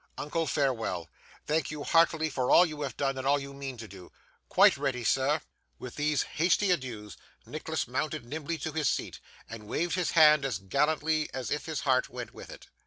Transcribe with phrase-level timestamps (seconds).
[0.17, 1.07] Uncle, farewell!
[1.45, 4.11] Thank you heartily for all you have done and all you mean to do.
[4.49, 5.41] Quite ready, sir!'
[5.77, 7.11] With these hasty adieux,
[7.45, 11.81] Nicholas mounted nimbly to his seat, and waved his hand as gallantly as if his
[11.81, 12.65] heart went with it.